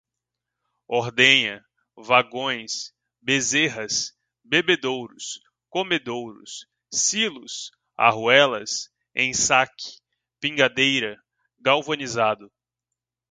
ordenha, 0.87 1.63
vagões, 1.95 2.91
bezerras, 3.21 4.17
bebedouros, 4.43 5.39
comedouros, 5.69 6.65
silos, 6.91 7.69
arruelas, 7.95 8.89
ensaque, 9.15 9.99
pingadeira, 10.39 11.21
galvanizado 11.59 12.51